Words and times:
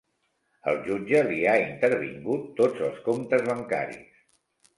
El 0.71 0.77
jutge 0.87 1.21
li 1.27 1.37
ha 1.51 1.53
intervingut 1.65 2.49
tots 2.61 2.83
els 2.89 2.99
comptes 3.11 3.47
bancaris. 3.53 4.19